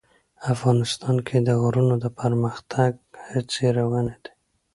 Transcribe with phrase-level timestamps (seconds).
[0.53, 2.91] افغانستان کې د غرونه د پرمختګ
[3.29, 4.31] هڅې روانې دي.